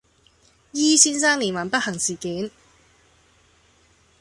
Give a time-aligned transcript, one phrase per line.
[0.73, 2.49] E 先生連環不幸事件